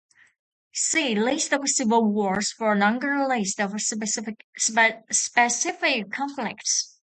See 0.73 1.13
List 1.13 1.53
of 1.53 1.61
civil 1.69 2.03
wars 2.11 2.51
for 2.51 2.73
a 2.73 2.75
longer 2.75 3.23
list 3.27 3.59
of 3.61 3.79
specific 3.79 4.47
conflicts. 6.11 6.97